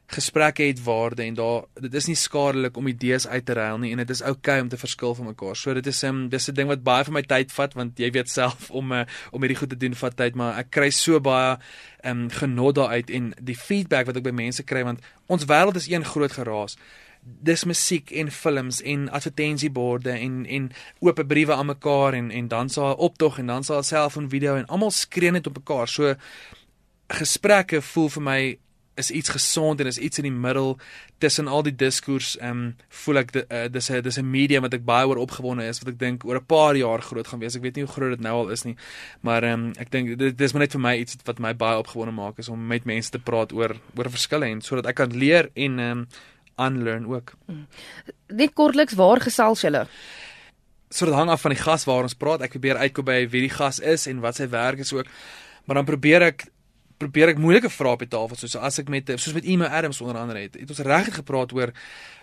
gesprekke 0.10 0.64
het 0.64 0.84
waarde 0.84 1.24
en 1.24 1.34
daar 1.34 1.66
dit 1.74 1.94
is 1.94 2.08
nie 2.10 2.16
skadelik 2.18 2.78
om 2.78 2.88
idees 2.88 3.28
uit 3.28 3.46
te 3.46 3.54
ruil 3.54 3.78
nie 3.78 3.92
en 3.94 4.02
dit 4.02 4.10
is 4.10 4.22
oukei 4.22 4.56
okay 4.56 4.62
om 4.62 4.70
te 4.70 4.78
verskil 4.78 5.14
van 5.16 5.26
mekaar. 5.30 5.56
So 5.56 5.74
dit 5.74 5.88
is 5.88 6.02
'n 6.04 6.08
um, 6.08 6.30
dis 6.30 6.50
'n 6.50 6.54
ding 6.54 6.68
wat 6.68 6.84
baie 6.84 7.04
van 7.04 7.14
my 7.14 7.22
tyd 7.22 7.52
vat 7.52 7.74
want 7.74 8.00
jy 8.00 8.12
weet 8.12 8.30
self 8.30 8.72
om 8.72 8.92
uh, 8.92 9.06
om 9.32 9.42
hierdie 9.42 9.58
goed 9.58 9.70
te 9.70 9.78
doen 9.78 9.96
vat 9.96 10.16
tyd 10.16 10.36
maar 10.36 10.58
ek 10.58 10.70
kry 10.70 10.90
so 10.90 11.20
baie 11.20 11.58
ehm 12.02 12.22
um, 12.22 12.30
genot 12.30 12.76
daaruit 12.76 13.10
en 13.10 13.34
die 13.42 13.58
feedback 13.58 14.06
wat 14.06 14.18
ek 14.18 14.24
by 14.24 14.32
mense 14.32 14.64
kry 14.64 14.84
want 14.84 15.00
ons 15.28 15.46
wêreld 15.46 15.76
is 15.76 15.90
een 15.90 16.06
groot 16.06 16.32
geraas 16.32 16.78
dis 17.22 17.64
musiek 17.64 18.12
en 18.12 18.32
films 18.32 18.82
en 18.82 19.10
advertensieborde 19.10 20.12
en 20.12 20.46
en 20.46 20.72
oop 21.00 21.24
briewe 21.28 21.54
aan 21.54 21.66
mekaar 21.66 22.14
en 22.14 22.32
en 22.32 22.48
dan 22.48 22.70
sal 22.70 22.94
optog 22.94 23.38
en 23.40 23.48
dan 23.48 23.64
sal 23.64 23.84
selfoon 23.84 24.30
video 24.30 24.56
en 24.56 24.66
almal 24.66 24.92
skree 24.92 25.32
net 25.32 25.48
op 25.48 25.58
mekaar. 25.58 25.88
So 25.88 26.16
gesprekke 27.08 27.82
voel 27.82 28.10
vir 28.10 28.22
my 28.22 28.42
is 29.00 29.12
iets 29.12 29.30
gesond 29.30 29.80
en 29.80 29.88
is 29.88 29.98
iets 29.98 30.18
in 30.18 30.28
die 30.28 30.32
middel 30.32 30.78
tussen 31.18 31.48
al 31.48 31.64
die 31.64 31.76
diskurs. 31.76 32.38
Ehm 32.38 32.50
um, 32.52 32.64
voel 33.02 33.22
ek 33.22 33.36
uh, 33.40 33.66
dis 33.72 33.90
'n 33.92 34.02
dis 34.02 34.18
'n 34.20 34.32
medium 34.32 34.62
wat 34.62 34.74
ek 34.74 34.86
baie 34.86 35.08
oor 35.08 35.22
opgewonde 35.24 35.68
is 35.68 35.80
wat 35.80 35.94
ek 35.94 36.00
dink 36.00 36.26
oor 36.26 36.40
'n 36.40 36.46
paar 36.46 36.76
jaar 36.76 37.02
groot 37.02 37.28
gaan 37.28 37.40
wees. 37.40 37.56
Ek 37.56 37.62
weet 37.62 37.76
nie 37.76 37.86
hoe 37.86 37.94
groot 37.94 38.10
dit 38.10 38.26
nou 38.28 38.36
al 38.42 38.50
is 38.50 38.64
nie, 38.64 38.76
maar 39.22 39.44
ehm 39.44 39.68
um, 39.68 39.74
ek 39.78 39.92
dink 39.92 40.18
dit 40.18 40.38
dis 40.38 40.54
maar 40.54 40.62
net 40.62 40.72
vir 40.72 40.82
my 40.82 40.96
iets 40.98 41.16
wat 41.26 41.40
my 41.40 41.54
baie 41.54 41.78
opgewonde 41.78 42.14
maak 42.14 42.38
is 42.40 42.50
om 42.50 42.68
met 42.68 42.86
mense 42.86 43.12
te 43.12 43.20
praat 43.20 43.54
oor 43.54 43.76
oor 43.96 44.10
verskille 44.10 44.46
en 44.46 44.62
sodat 44.62 44.86
ek 44.86 44.96
kan 44.96 45.12
leer 45.12 45.50
en 45.56 45.80
ehm 45.80 45.98
um, 45.98 46.08
unlearn 46.60 47.08
ook. 47.08 47.34
Net 48.28 48.54
kortliks 48.54 48.98
waar 49.00 49.22
gesels 49.24 49.64
julle? 49.66 49.86
So 50.90 51.06
dit 51.06 51.16
hang 51.16 51.30
af 51.30 51.42
van 51.42 51.54
die 51.54 51.62
gas 51.62 51.86
waar 51.86 52.08
ons 52.08 52.18
praat. 52.18 52.42
Ek 52.42 52.56
probeer 52.58 52.82
uitkom 52.82 53.06
by 53.06 53.20
wie 53.30 53.46
die 53.46 53.54
gas 53.54 53.80
is 53.80 54.08
en 54.10 54.24
wat 54.26 54.40
sy 54.40 54.50
werk 54.50 54.82
is 54.82 54.94
ook. 54.94 55.10
Maar 55.66 55.82
dan 55.82 55.90
probeer 55.90 56.26
ek 56.32 56.48
probeer 57.00 57.32
ek 57.32 57.40
moeilike 57.40 57.70
vrae 57.72 57.96
op 57.96 58.02
die 58.04 58.12
tafel 58.12 58.36
soos 58.36 58.58
as 58.60 58.82
ek 58.82 58.90
met 58.92 59.08
soos 59.16 59.36
met 59.38 59.46
Emo 59.48 59.70
Adams 59.70 60.02
onder 60.04 60.18
andere 60.20 60.42
het. 60.48 60.58
Het 60.60 60.74
ons 60.74 60.82
regtig 60.84 61.22
gepraat 61.22 61.54
oor 61.56 61.72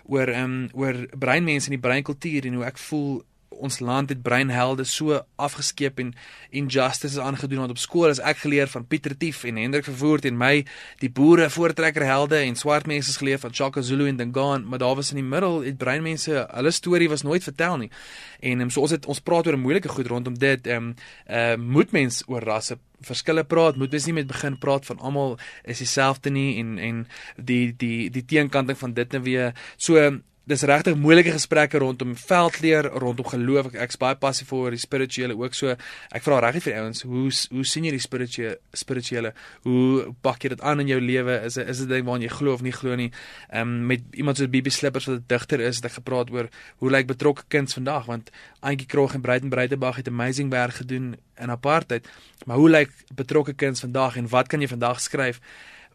oor 0.05 0.29
ehm 0.33 0.43
um, 0.43 0.67
oor 0.77 0.99
breinmense 1.17 1.71
en 1.71 1.77
die 1.77 1.85
breinkultuur 1.87 2.45
en 2.45 2.59
hoe 2.59 2.67
ek 2.67 2.77
voel 2.77 3.23
ons 3.59 3.79
land 3.79 4.09
het 4.09 4.21
breinhelde 4.21 4.83
so 4.87 5.21
afgeskeep 5.35 5.99
en 5.99 6.13
injustices 6.49 7.19
aangedoen 7.19 7.63
want 7.65 7.73
op 7.75 7.81
skool 7.81 8.09
is 8.09 8.21
ek 8.21 8.43
geleer 8.43 8.69
van 8.71 8.85
Pieter 8.85 9.17
Tief 9.17 9.43
en 9.43 9.57
Hendrik 9.57 9.87
Verwoerd 9.87 10.25
en 10.29 10.37
my 10.37 10.65
die 11.01 11.09
boere 11.09 11.49
voortrekker 11.49 12.05
helde 12.05 12.39
en 12.43 12.55
swart 12.55 12.87
mense 12.87 13.13
geleer 13.17 13.41
van 13.41 13.53
Chaka 13.53 13.81
Zulu 13.81 14.07
en 14.07 14.17
Dingaan 14.17 14.67
maar 14.67 14.79
daar 14.79 14.95
was 14.95 15.11
in 15.11 15.21
die 15.21 15.27
middel 15.27 15.61
het 15.65 15.77
breinmense 15.77 16.45
hulle 16.53 16.71
storie 16.71 17.09
was 17.09 17.25
nooit 17.27 17.43
vertel 17.43 17.77
nie. 17.77 17.91
En 18.39 18.61
um, 18.61 18.69
so 18.69 18.81
ons 18.85 18.93
het 18.93 19.05
ons 19.05 19.19
praat 19.19 19.47
oor 19.47 19.57
'n 19.57 19.65
moeilike 19.65 19.89
goed 19.89 20.07
rondom 20.07 20.37
dit 20.37 20.67
ehm 20.67 20.77
um, 20.77 20.95
uh, 21.29 21.55
moet 21.55 21.91
mens 21.91 22.23
oor 22.27 22.41
rasse 22.41 22.77
verskille 23.01 23.43
praat 23.43 23.77
moet 23.77 23.91
mens 23.91 24.05
nie 24.05 24.13
met 24.13 24.27
begin 24.27 24.57
praat 24.57 24.85
van 24.85 24.99
almal 24.99 25.37
is 25.63 25.77
dieselfde 25.77 26.29
nie 26.29 26.57
en 26.59 26.77
en 26.77 27.07
die 27.37 27.75
die 27.77 28.09
die 28.09 28.25
teenkanting 28.25 28.77
van 28.77 28.93
dit 28.93 29.11
net 29.11 29.23
weer. 29.23 29.53
So 29.77 30.21
dis 30.47 30.63
regtig 30.63 30.95
moeilike 30.95 31.33
gesprekke 31.35 31.79
rondom 31.83 32.13
veldleer, 32.15 32.87
rondom 33.03 33.27
geloof. 33.27 33.67
Ek 33.73 33.81
ek's 33.87 33.99
baie 33.99 34.15
passief 34.19 34.53
oor 34.55 34.71
die 34.71 34.79
spirituele 34.79 35.35
ook. 35.35 35.55
So 35.57 35.73
ek 35.75 36.23
vra 36.23 36.39
regtig 36.45 36.69
vir 36.69 36.77
ouens, 36.81 37.03
hoe 37.03 37.27
hoe 37.51 37.65
sien 37.67 37.87
jy 37.87 37.91
die 37.97 38.03
spirituele 38.03 38.55
spirituele? 38.71 39.33
Hoe 39.67 40.13
pak 40.23 40.45
jy 40.45 40.53
dit 40.55 40.63
aan 40.63 40.85
in 40.85 40.93
jou 40.93 41.01
lewe? 41.03 41.35
Is 41.49 41.59
is 41.59 41.83
dit 41.83 41.91
ding 41.91 42.07
waarna 42.07 42.29
jy 42.29 42.33
glo 42.37 42.55
of 42.55 42.63
nie 42.63 42.75
glo 42.75 42.95
nie? 42.95 43.09
Ehm 43.51 43.67
um, 43.67 43.85
met 43.91 44.03
iemand 44.15 44.39
soos 44.39 44.51
Bibi 44.53 44.71
Slippers 44.71 45.09
wat 45.11 45.19
'n 45.19 45.25
digter 45.27 45.59
is, 45.59 45.81
het 45.81 45.91
ek 45.91 45.99
gepraat 45.99 46.31
oor 46.31 46.49
hoe 46.79 46.91
lyk 46.91 47.07
betrokke 47.07 47.43
kinds 47.47 47.73
vandag 47.73 48.05
want 48.05 48.31
Auntie 48.61 48.87
Krog 48.87 49.13
en 49.13 49.21
Breiten 49.21 49.49
Breitenberg 49.49 49.95
het 49.95 50.07
amazing 50.07 50.49
werk 50.49 50.79
gedoen 50.79 51.15
in 51.35 51.51
apartheid. 51.51 52.07
Maar 52.45 52.57
hoe 52.57 52.69
lyk 52.69 52.91
betrokke 53.15 53.53
kinds 53.53 53.79
vandag 53.79 54.15
en 54.15 54.29
wat 54.29 54.47
kan 54.47 54.61
jy 54.61 54.67
vandag 54.67 55.01
skryf? 55.01 55.41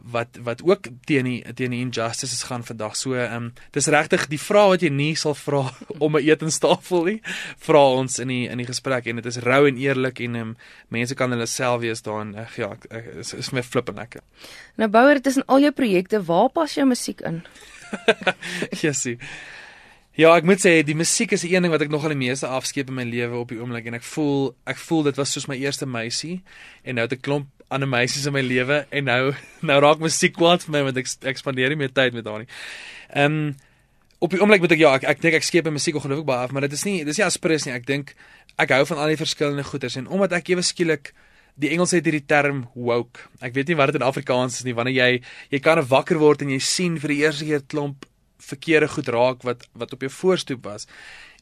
Wat 0.05 0.39
wat 0.43 0.63
ook 0.67 0.89
teen 1.05 1.25
die 1.25 1.53
teen 1.55 1.71
die 1.71 1.81
injustices 1.81 2.43
gaan 2.43 2.65
vandag. 2.65 2.97
So 2.97 3.15
ehm 3.15 3.35
um, 3.35 3.53
dis 3.71 3.87
regtig 3.87 4.27
die 4.29 4.41
vraag 4.41 4.69
wat 4.75 4.83
jy 4.83 4.91
nie 4.91 5.15
sal 5.17 5.35
vra 5.35 5.63
om 6.05 6.17
'n 6.17 6.27
etenstafel 6.27 7.05
nie, 7.05 7.21
vra 7.59 7.85
ons 8.01 8.19
in 8.19 8.29
die 8.29 8.49
in 8.49 8.59
die 8.59 8.67
gesprek 8.67 9.07
en 9.07 9.17
dit 9.17 9.27
is 9.27 9.39
rou 9.39 9.67
en 9.69 9.77
eerlik 9.77 10.21
en 10.21 10.35
ehm 10.35 10.49
um, 10.49 10.57
mense 10.89 11.15
kan 11.15 11.31
hulle 11.31 11.47
self 11.47 11.81
wees 11.81 12.03
daarin. 12.03 12.35
Ag 12.37 12.57
ja, 12.57 12.73
ek, 12.73 12.87
ek, 12.91 13.15
is, 13.23 13.35
is 13.35 13.53
my 13.53 13.63
flip 13.63 13.89
en 13.89 13.95
lekker. 13.95 14.21
Nou 14.77 14.89
Bouer, 14.89 15.15
dit 15.15 15.27
is 15.27 15.37
in 15.37 15.47
al 15.47 15.61
jou 15.61 15.73
projekte, 15.73 16.23
waar 16.23 16.51
pas 16.51 16.75
jou 16.75 16.87
musiek 16.87 17.21
in? 17.21 17.43
Jessie. 18.83 19.19
Ja, 20.13 20.35
ek 20.37 20.45
moet 20.45 20.61
sê 20.61 20.75
die 20.85 20.97
musiek 20.97 21.31
is 21.33 21.41
die 21.41 21.55
een 21.55 21.65
ding 21.65 21.73
wat 21.73 21.87
ek 21.87 21.93
nogal 21.93 22.13
die 22.13 22.21
meeste 22.21 22.45
afskeep 22.45 22.91
in 22.93 22.99
my 22.99 23.05
lewe 23.09 23.39
op 23.39 23.49
die 23.49 23.57
oomblik 23.57 23.87
en 23.89 23.95
ek 23.97 24.05
voel 24.05 24.51
ek 24.69 24.77
voel 24.77 25.07
dit 25.07 25.17
was 25.17 25.33
soos 25.33 25.47
my 25.49 25.57
eerste 25.57 25.89
meisie 25.89 26.43
en 26.85 26.99
nou 26.99 27.07
het 27.07 27.15
ek 27.17 27.23
klomp 27.25 27.49
ander 27.75 27.89
meisies 27.89 28.29
in 28.29 28.35
my 28.37 28.43
lewe 28.45 28.83
en 28.91 29.09
nou 29.09 29.33
nou 29.69 29.81
raak 29.85 30.03
musiek 30.03 30.35
kwaad 30.37 30.65
vir 30.67 30.77
my 30.77 30.87
want 30.89 31.03
ek, 31.03 31.11
ek 31.33 31.41
spandeer 31.41 31.73
nie 31.73 31.81
meer 31.85 31.95
tyd 31.95 32.17
met 32.17 32.29
haar 32.29 32.45
nie. 32.45 32.51
Ehm 33.13 33.39
um, 33.43 33.53
op 34.23 34.31
die 34.31 34.39
oomblik 34.39 34.63
moet 34.63 34.71
ek 34.77 34.79
ja, 34.79 34.93
ek 34.95 35.05
ek 35.11 35.23
dink 35.25 35.35
ek 35.35 35.43
skep 35.43 35.67
my 35.67 35.73
musiek 35.75 35.97
ongelooflik 35.99 36.29
baie 36.29 36.47
af, 36.47 36.53
maar 36.55 36.63
dit 36.63 36.77
is 36.77 36.85
nie 36.87 37.01
dis 37.09 37.19
nie 37.19 37.27
aspres 37.27 37.67
nie. 37.67 37.75
Ek 37.75 37.89
dink 37.89 38.15
ek 38.63 38.71
hou 38.77 38.85
van 38.93 39.01
al 39.03 39.11
die 39.11 39.19
verskillende 39.19 39.65
goeters 39.67 39.99
en 39.99 40.07
omdat 40.07 40.37
ek 40.39 40.53
ewe 40.55 40.63
skielik 40.63 41.11
die 41.59 41.73
Engels 41.75 41.93
het 41.93 42.07
hierdie 42.07 42.25
term 42.25 42.63
woke. 42.75 43.27
Ek 43.45 43.53
weet 43.57 43.73
nie 43.73 43.77
wat 43.77 43.91
dit 43.91 43.99
in 43.99 44.07
Afrikaans 44.07 44.61
is 44.61 44.65
nie. 44.65 44.77
Wanneer 44.79 44.95
jy 44.95 45.11
jy 45.53 45.61
kan 45.65 45.83
wakker 45.91 46.23
word 46.23 46.47
en 46.47 46.55
jy 46.55 46.61
sien 46.63 47.01
vir 47.03 47.15
die 47.15 47.21
eerste 47.25 47.49
keer 47.49 47.67
klomp 47.67 48.07
verkeerde 48.43 48.89
goed 48.95 49.11
raak 49.15 49.45
wat 49.47 49.67
wat 49.79 49.93
op 49.95 50.07
jou 50.07 50.11
voorstoep 50.11 50.65
was 50.67 50.89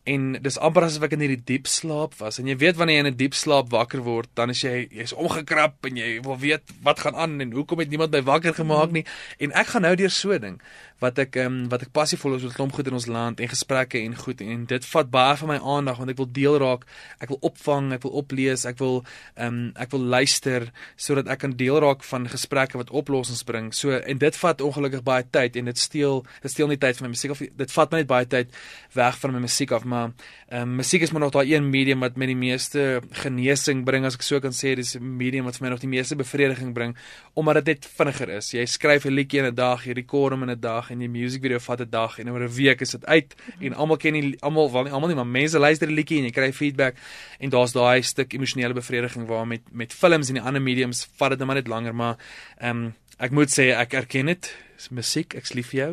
en 0.09 0.33
dis 0.43 0.59
amper 0.59 0.87
asof 0.87 1.05
ek 1.05 1.13
in 1.17 1.25
hierdie 1.25 1.43
diep 1.45 1.67
slaap 1.69 2.15
was. 2.21 2.39
En 2.41 2.49
jy 2.49 2.57
weet 2.57 2.79
wanneer 2.81 2.97
jy 2.97 3.01
in 3.05 3.07
'n 3.11 3.17
die 3.17 3.25
diep 3.25 3.35
slaap 3.35 3.71
wakker 3.71 4.01
word 4.01 4.29
dan 4.35 4.51
is 4.51 4.63
jy 4.63 4.89
jy's 4.91 5.13
omgekrap 5.13 5.85
en 5.85 5.97
jy 5.97 6.21
wil 6.25 6.39
weet 6.39 6.63
wat 6.83 7.01
gaan 7.01 7.17
aan 7.17 7.41
en 7.41 7.53
hoekom 7.53 7.79
het 7.79 7.91
niemand 7.91 8.13
my 8.13 8.23
wakker 8.23 8.55
gemaak 8.55 8.91
nie. 8.93 9.05
En 9.39 9.53
ek 9.53 9.67
gaan 9.67 9.83
nou 9.83 9.95
deur 9.97 10.11
so 10.11 10.39
ding 10.39 10.61
wat 11.01 11.19
ek 11.19 11.37
um, 11.37 11.69
wat 11.73 11.83
ek 11.83 11.93
passievol 11.93 12.37
is 12.37 12.43
met 12.43 12.55
klomp 12.55 12.73
goed 12.77 12.87
in 12.87 12.97
ons 12.99 13.07
land 13.07 13.41
en 13.41 13.49
gesprekke 13.49 13.99
en 14.01 14.17
goed 14.17 14.41
en 14.41 14.65
dit 14.67 14.85
vat 14.93 15.11
baie 15.11 15.37
van 15.37 15.49
my 15.49 15.59
aandag 15.77 15.99
want 15.99 16.11
ek 16.11 16.21
wil 16.21 16.31
deel 16.41 16.59
raak 16.61 16.87
ek 17.21 17.33
wil 17.33 17.41
opvang 17.51 17.93
ek 17.97 18.03
wil 18.03 18.13
oplees 18.21 18.67
ek 18.69 18.79
wil 18.79 19.01
um, 19.37 19.73
ek 19.81 19.91
wil 19.95 20.05
luister 20.15 20.69
sodat 20.97 21.31
ek 21.33 21.43
kan 21.45 21.57
deel 21.57 21.81
raak 21.81 22.05
van 22.05 22.29
gesprekke 22.29 22.79
wat 22.81 22.91
oplossings 22.91 23.43
bring. 23.47 23.71
So 23.75 23.97
en 23.97 24.21
dit 24.21 24.37
vat 24.43 24.61
ongelukkig 24.65 25.03
baie 25.07 25.25
tyd 25.25 25.57
en 25.61 25.71
dit 25.71 25.79
steel 25.79 26.23
dit 26.43 26.53
steel 26.53 26.71
nie 26.71 26.79
tyd 26.81 26.99
van 26.99 27.09
my 27.09 27.15
musiek 27.15 27.35
of 27.35 27.41
dit 27.41 27.75
vat 27.77 27.93
my 27.93 28.03
net 28.03 28.11
baie 28.11 28.29
tyd 28.29 28.53
weg 28.97 29.19
van 29.23 29.35
my 29.37 29.43
musiek 29.47 29.73
af 29.77 29.87
maar 29.89 30.13
ehm 30.51 30.63
um, 30.63 30.77
musiek 30.81 31.03
is 31.03 31.13
maar 31.13 31.25
nog 31.25 31.35
daai 31.35 31.55
een 31.55 31.71
medium 31.71 32.01
wat 32.05 32.17
met 32.21 32.31
die 32.31 32.39
meeste 32.39 33.03
genesing 33.23 33.85
bring 33.85 34.07
as 34.09 34.19
ek 34.19 34.27
so 34.27 34.41
kan 34.41 34.53
sê. 34.53 34.75
Dis 34.77 34.97
'n 34.97 35.17
medium 35.17 35.45
wat 35.45 35.57
vir 35.57 35.67
my 35.67 35.71
nog 35.71 35.81
die 35.81 35.89
meeste 35.97 36.17
bevrediging 36.17 36.75
bring 36.75 36.97
omdat 37.35 37.65
dit 37.65 37.67
net 37.75 37.87
vinniger 37.87 38.29
is. 38.37 38.53
Jy 38.53 38.67
skryf 38.67 39.05
'n 39.05 39.15
liedjie 39.15 39.41
in 39.41 39.47
'n 39.47 39.55
dag, 39.55 39.85
jy 39.85 39.93
rekord 39.93 40.33
hom 40.33 40.43
in 40.43 40.51
'n 40.51 40.61
dag 40.61 40.90
en 40.91 40.99
die 40.99 41.09
music 41.09 41.43
video 41.43 41.59
vat 41.59 41.81
'n 41.81 41.91
dag 41.91 42.19
en 42.19 42.31
oor 42.31 42.43
'n 42.45 42.55
week 42.55 42.81
is 42.81 42.91
dit 42.91 43.07
uit 43.07 43.35
en 43.61 43.75
almal 43.75 43.97
ken 43.97 44.13
nie 44.13 44.37
almal 44.41 44.73
wel 44.73 44.85
nie 44.85 44.93
almal 44.93 45.09
nie 45.09 45.17
maar 45.17 45.27
mense 45.27 45.59
luister 45.59 45.87
die 45.87 45.97
liedjie 45.97 46.19
en 46.19 46.25
jy 46.25 46.31
kry 46.31 46.53
feedback 46.53 46.97
en 47.39 47.51
daar's 47.51 47.73
daai 47.73 48.03
stuk 48.03 48.33
emosionele 48.33 48.75
bevrediging 48.75 49.27
waar 49.27 49.47
met 49.47 49.63
met 49.73 49.93
films 49.93 50.29
en 50.29 50.35
die 50.35 50.43
ander 50.43 50.63
mediums 50.63 51.09
vat 51.17 51.31
dit 51.31 51.39
net 51.39 51.47
maar 51.47 51.57
net 51.57 51.69
langer 51.69 51.95
maar 51.95 52.17
ehm 52.59 52.77
um, 52.77 52.95
ek 53.21 53.35
moet 53.37 53.53
sê 53.53 53.69
ek 53.77 53.95
erken 53.99 54.33
dit. 54.33 54.49
Musiek, 54.97 55.35
ek's 55.37 55.53
lief 55.53 55.75
vir 55.75 55.81
jou. 55.81 55.91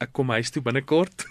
Ek 0.00 0.14
kom 0.16 0.32
huis 0.32 0.48
toe 0.50 0.62
binnekort. 0.64 1.26